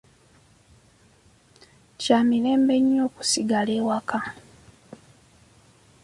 [1.99, 4.19] Kya mirembe nnyo okusigala awaka.